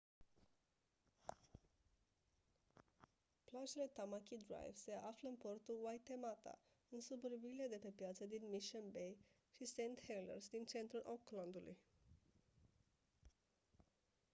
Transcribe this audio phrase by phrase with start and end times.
[3.49, 8.83] plajele tamaki drive se află în portul waitemata în suburbiile de pe piață din mission
[8.91, 9.17] bay
[9.55, 11.77] și st heliers din centrul auckland-ului